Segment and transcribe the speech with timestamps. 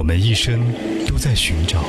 [0.00, 0.58] 我们一生
[1.06, 1.84] 都在寻找，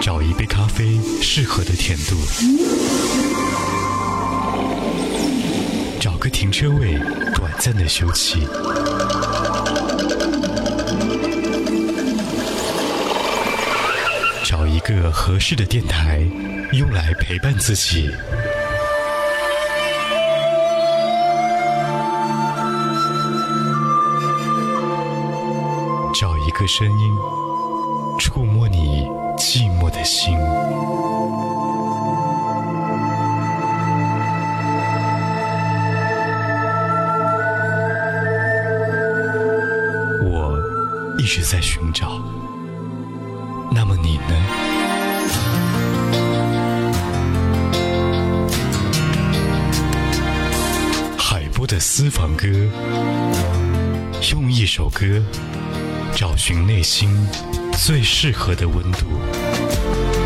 [0.00, 2.14] 找一杯咖啡适合的甜度，
[5.98, 6.96] 找个停车位
[7.34, 8.46] 短暂的休憩，
[14.44, 16.20] 找一个合适的电台，
[16.70, 18.08] 用来陪伴自己。
[26.60, 27.16] 个声音，
[28.18, 30.36] 触摸你寂寞的心。
[40.22, 40.54] 我
[41.18, 42.20] 一直在寻找，
[43.72, 44.34] 那么你呢？
[51.16, 52.46] 海波的私房歌，
[54.30, 55.22] 用一首歌。
[56.30, 57.10] 找寻内心
[57.72, 60.19] 最适合的温度。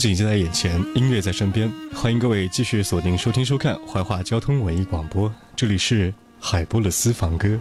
[0.00, 7.60] 景就在眼前，音乐在身边，欢迎各位继续锁定收听收看怀化交通文艺广播，这里是海波的私房歌。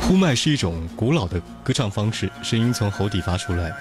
[0.00, 3.72] 呼麦是一种古老的歌唱方式，声音从喉底发出来，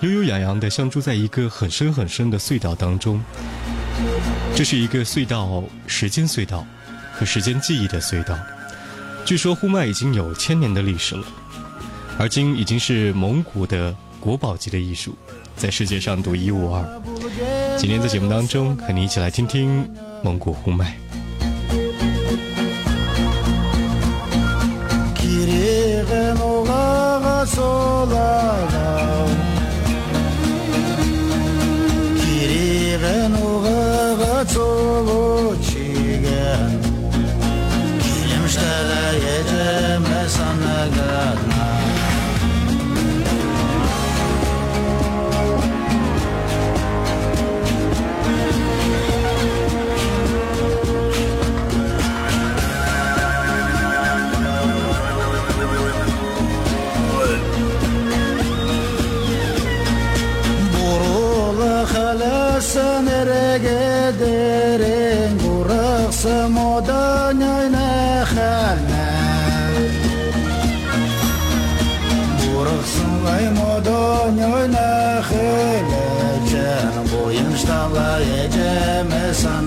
[0.00, 3.22] 悠悠扬扬的，像住在一个很深很深的隧道当中。
[4.56, 6.66] 这是一个隧道，时间隧道，
[7.12, 8.38] 和时间记忆的隧道。
[9.26, 11.26] 据说呼麦已经有千年的历史了。
[12.22, 15.12] 而今已经是蒙古的国宝级的艺术，
[15.56, 17.02] 在世界上独一无二。
[17.76, 19.84] 今天在节目当中，和你一起来听听
[20.22, 20.96] 蒙古呼麦。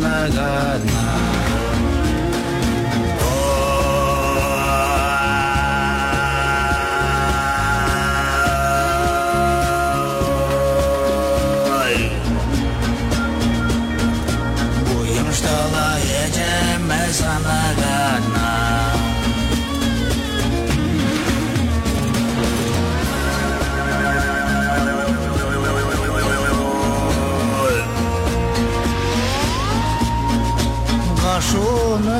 [0.05, 1.34] my God now.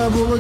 [0.10, 0.38] 国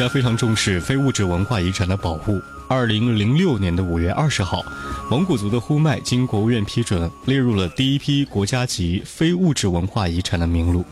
[0.00, 2.40] 家非常重视非物质文化遗产的保护。
[2.68, 4.64] 二零零六年的五月二十号，
[5.10, 10.82] 蒙古族的呼麦经国务院批准，列入了第一批国家级非物质文化遗产的名录。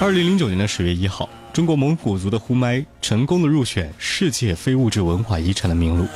[0.00, 6.06] 二零零九年的十月一号，中国蒙古族的呼麦成功的入选世界非物质文化遗产的名录。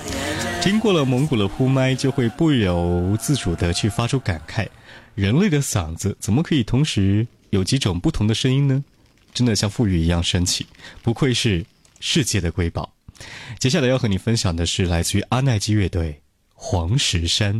[0.62, 4.66] 听过了蒙古的呼麦，就会不由自主地去发出感慨：
[5.14, 8.82] 人类的嗓子怎么可以同时有几种不同的声音呢？
[9.32, 10.66] 真的像富裕一样神奇，
[11.02, 11.64] 不愧是
[12.00, 12.94] 世界的瑰宝。
[13.58, 16.12] 接下来要和你分享的是来自于阿奈基乐队
[16.54, 17.56] 《黄石山》。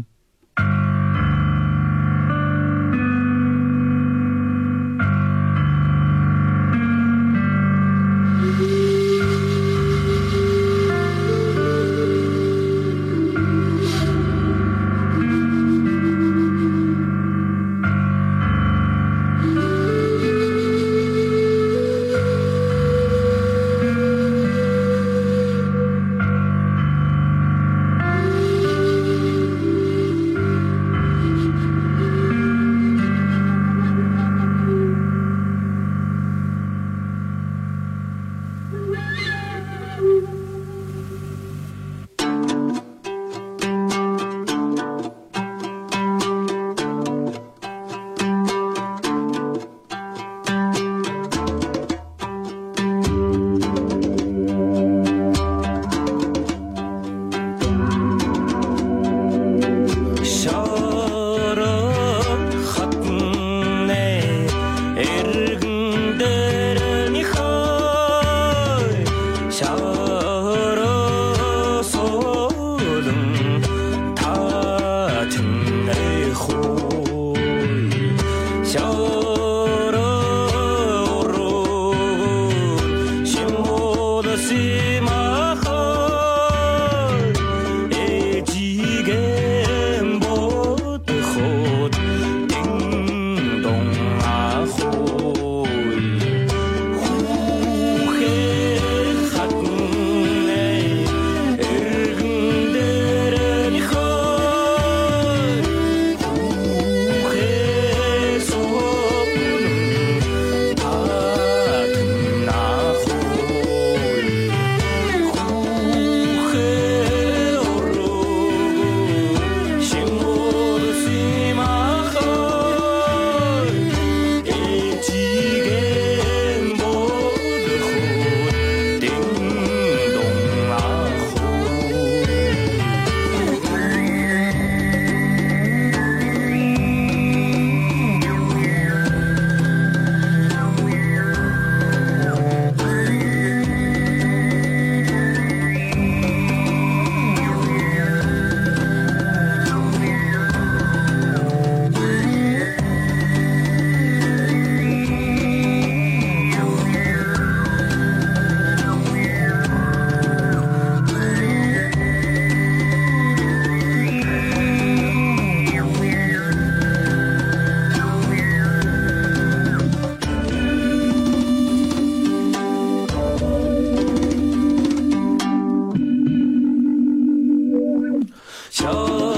[178.81, 179.30] 这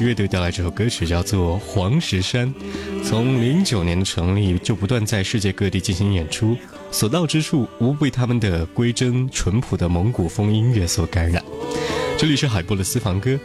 [0.00, 2.52] 乐队带来这首歌曲，叫做《黄石山》。
[3.04, 6.56] 从零九年的成立，就不断在世界各地进行演出，
[6.90, 11.44] 所到之处无不被他们的归真淳朴的蒙古风音乐所感染。
[12.16, 13.38] 这里是海波的私房歌。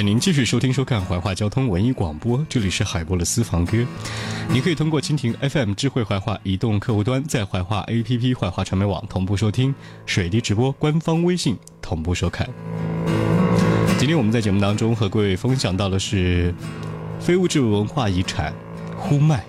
[0.00, 3.84] 欢迎您继续收听收看怀化交通文艺广播，这里是海波的私房歌。
[4.48, 9.74] 你可以通过蜻蜓 FM 智慧怀化移动客户端，在怀化 APP 怀化传媒网同步收听，
[10.06, 12.48] 水滴直播官方微信同步收看。
[13.98, 16.54] 今天我们在节目当中和各位分享到的是
[17.20, 18.54] 非物质文化遗产
[18.96, 19.44] 呼麦。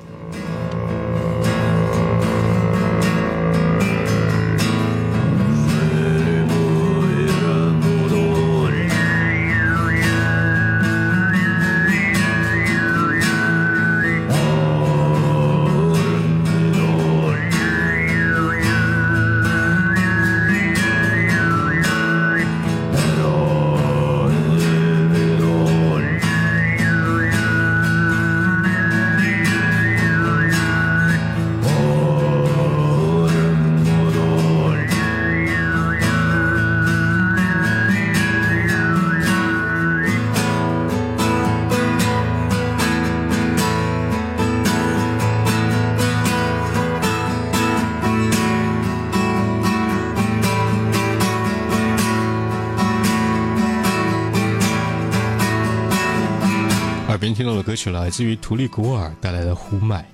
[57.61, 60.05] 歌曲来自于图利古尔带来的呼麦，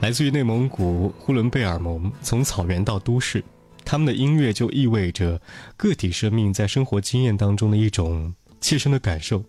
[0.00, 2.10] 来自于内蒙古呼伦贝尔盟。
[2.22, 3.42] 从草原到都市，
[3.84, 5.40] 他们的音乐就意味着
[5.76, 9.44] 个体生命在生活经验当中的一种切身的感受。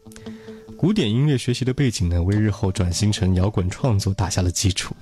[0.77, 4.95] 古典音乐学习的背景呢，为日后转型成摇滚创作打下了基础。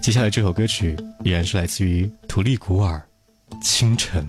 [0.00, 3.00] 接下来这首歌曲依然是来自于图利古尔，
[3.64, 4.26] 《清晨》。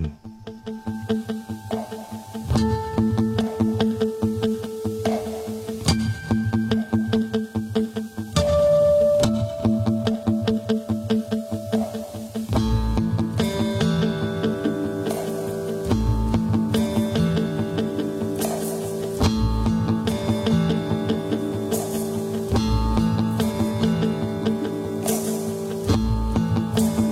[26.74, 27.11] 最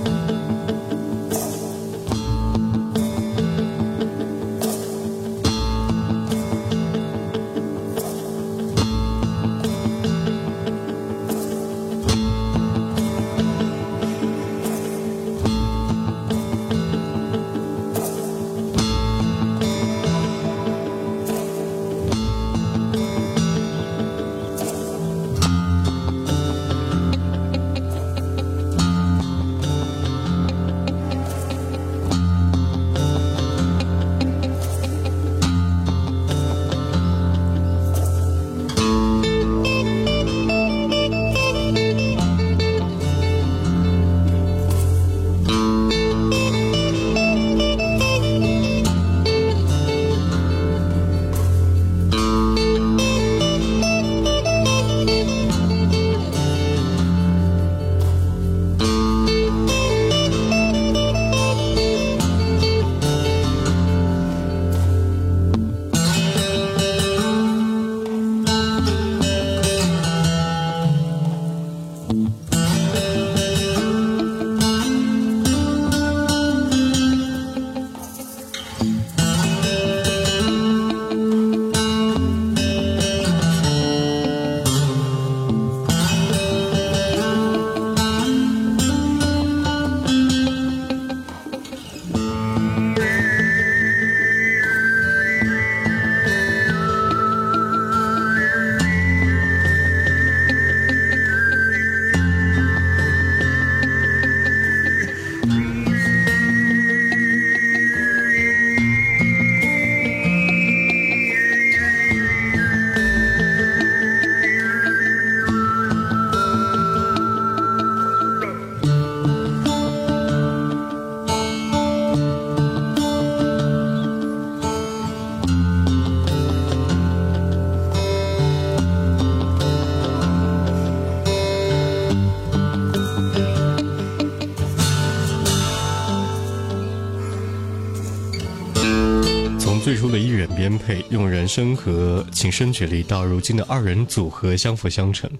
[141.20, 145.30] 用人生和琴声举例，到如今的二人组合相辅相成。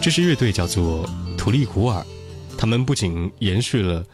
[0.00, 2.06] 这支乐队叫做图利古尔，
[2.56, 4.04] 他们不仅延续了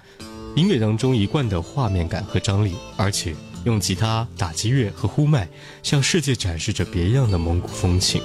[0.56, 5.46] 音乐当中一贯的画面感和张力，而且用吉他、打击乐和呼麦
[5.82, 8.22] 向世界展示着别样的蒙古风情。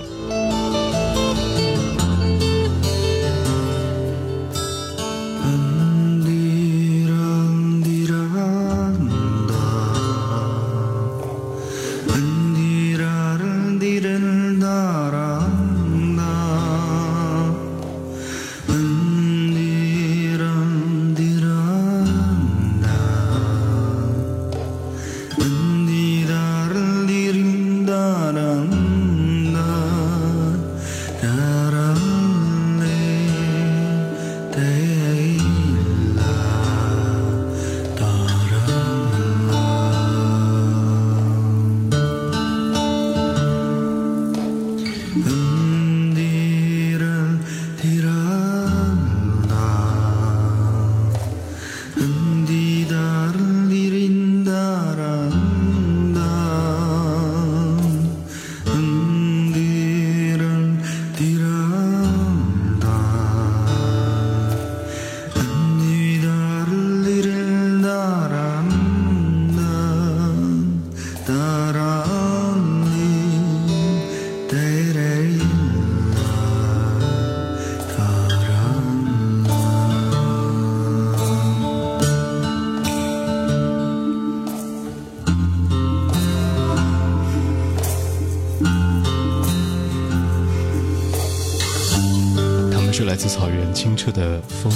[93.84, 94.72] 清澈的风、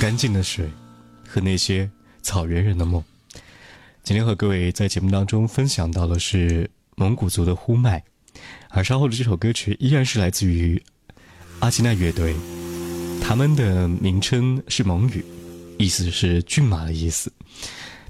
[0.00, 0.68] 干净的水
[1.28, 1.88] 和那些
[2.22, 3.00] 草原人的梦。
[4.02, 8.02] 今天和各位在节目当中分享到的是蒙古族的呼麦，
[8.70, 10.82] 而稍后的这首歌曲依然是来自于
[11.60, 12.34] 阿基奈乐队，
[13.22, 15.24] 他们的名称是蒙语，
[15.78, 17.32] 意思是骏马的意思。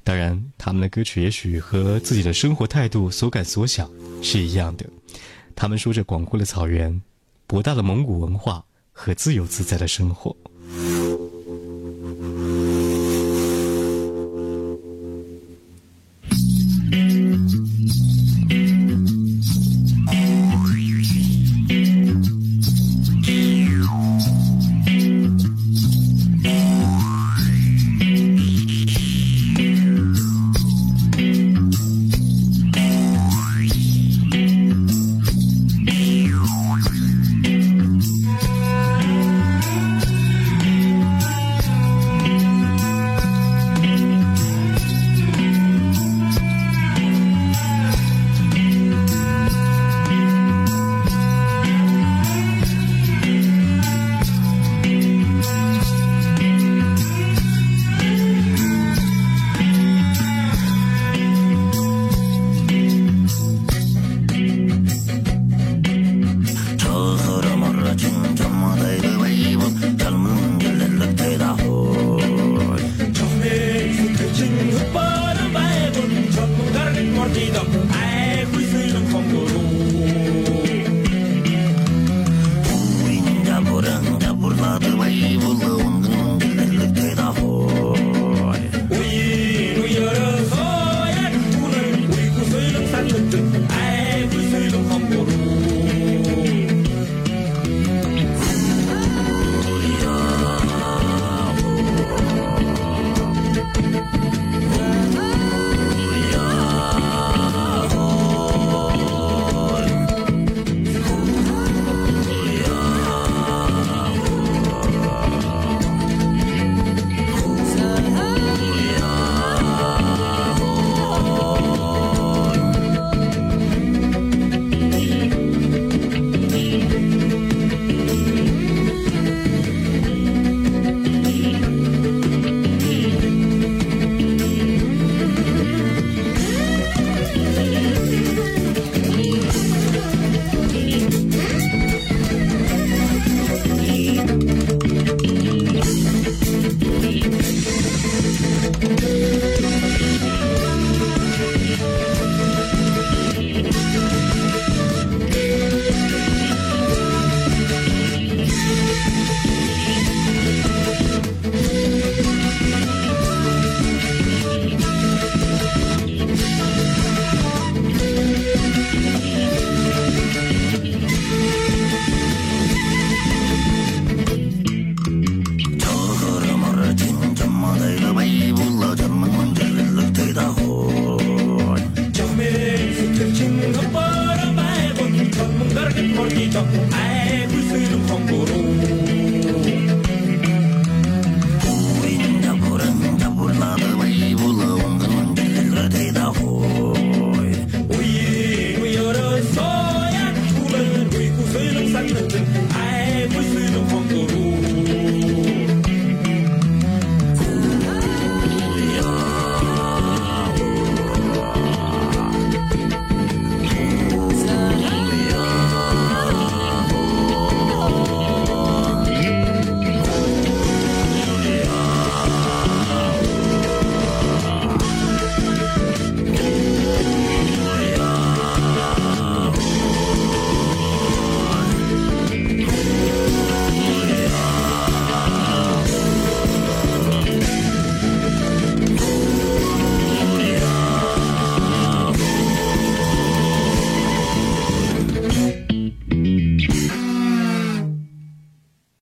[0.03, 3.87] 当然，他们的歌曲也许和自己的生活态度所感所想
[4.23, 4.87] 是一样的。
[5.55, 7.03] 他们说着广阔的草原、
[7.47, 10.37] 博大的蒙古文化和自由自在的生活。